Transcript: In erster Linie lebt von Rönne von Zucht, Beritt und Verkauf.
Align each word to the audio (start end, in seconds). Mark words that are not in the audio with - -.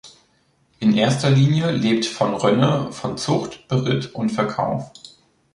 In 0.79 0.95
erster 0.97 1.29
Linie 1.29 1.69
lebt 1.69 2.07
von 2.07 2.33
Rönne 2.33 2.91
von 2.91 3.19
Zucht, 3.19 3.67
Beritt 3.67 4.15
und 4.15 4.29
Verkauf. 4.31 4.89